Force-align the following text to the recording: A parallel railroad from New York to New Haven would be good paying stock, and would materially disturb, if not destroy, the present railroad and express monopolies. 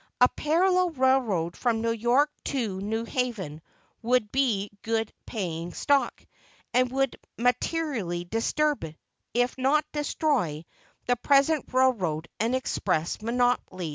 A 0.19 0.27
parallel 0.29 0.89
railroad 0.89 1.55
from 1.55 1.81
New 1.81 1.91
York 1.91 2.31
to 2.45 2.79
New 2.81 3.05
Haven 3.05 3.61
would 4.01 4.31
be 4.31 4.71
good 4.81 5.13
paying 5.27 5.75
stock, 5.75 6.25
and 6.73 6.89
would 6.91 7.17
materially 7.37 8.23
disturb, 8.25 8.83
if 9.35 9.55
not 9.59 9.85
destroy, 9.91 10.65
the 11.05 11.17
present 11.17 11.71
railroad 11.71 12.29
and 12.39 12.55
express 12.55 13.21
monopolies. 13.21 13.89